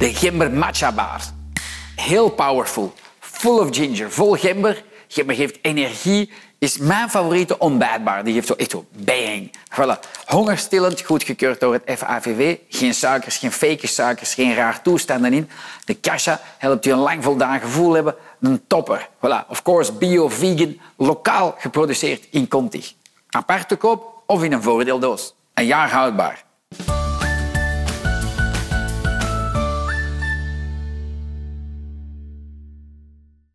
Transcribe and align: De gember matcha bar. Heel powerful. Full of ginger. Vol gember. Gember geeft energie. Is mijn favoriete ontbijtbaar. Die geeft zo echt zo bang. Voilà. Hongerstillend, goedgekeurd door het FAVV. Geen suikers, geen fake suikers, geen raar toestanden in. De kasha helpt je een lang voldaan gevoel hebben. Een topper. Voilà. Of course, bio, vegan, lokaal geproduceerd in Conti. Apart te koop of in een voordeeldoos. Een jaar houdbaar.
De 0.00 0.14
gember 0.14 0.50
matcha 0.50 0.92
bar. 0.92 1.20
Heel 1.96 2.30
powerful. 2.30 2.92
Full 3.20 3.58
of 3.58 3.68
ginger. 3.70 4.10
Vol 4.10 4.36
gember. 4.36 4.82
Gember 5.08 5.34
geeft 5.34 5.58
energie. 5.62 6.30
Is 6.58 6.78
mijn 6.78 7.10
favoriete 7.10 7.58
ontbijtbaar. 7.58 8.24
Die 8.24 8.34
geeft 8.34 8.46
zo 8.46 8.54
echt 8.54 8.70
zo 8.70 8.84
bang. 8.90 9.50
Voilà. 9.74 10.24
Hongerstillend, 10.26 11.00
goedgekeurd 11.00 11.60
door 11.60 11.72
het 11.72 11.98
FAVV. 11.98 12.56
Geen 12.68 12.94
suikers, 12.94 13.36
geen 13.36 13.52
fake 13.52 13.86
suikers, 13.86 14.34
geen 14.34 14.54
raar 14.54 14.82
toestanden 14.82 15.32
in. 15.32 15.50
De 15.84 15.94
kasha 15.94 16.40
helpt 16.58 16.84
je 16.84 16.92
een 16.92 16.98
lang 16.98 17.24
voldaan 17.24 17.60
gevoel 17.60 17.92
hebben. 17.92 18.14
Een 18.40 18.62
topper. 18.66 19.08
Voilà. 19.16 19.48
Of 19.48 19.62
course, 19.62 19.92
bio, 19.92 20.28
vegan, 20.28 20.80
lokaal 20.96 21.54
geproduceerd 21.58 22.26
in 22.30 22.48
Conti. 22.48 22.84
Apart 23.30 23.68
te 23.68 23.76
koop 23.76 24.22
of 24.26 24.42
in 24.42 24.52
een 24.52 24.62
voordeeldoos. 24.62 25.34
Een 25.54 25.66
jaar 25.66 25.90
houdbaar. 25.90 26.44